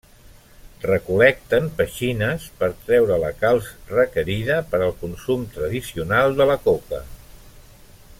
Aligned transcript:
Recol·lecten 0.85 1.67
petxines 1.81 2.47
per 2.61 2.69
treure 2.87 3.17
la 3.25 3.29
calç 3.43 3.69
requerida 3.91 4.57
per 4.73 4.81
al 4.87 4.95
consum 5.03 5.45
tradicional 5.59 6.35
de 6.41 6.49
la 6.55 6.57
coca. 6.67 7.03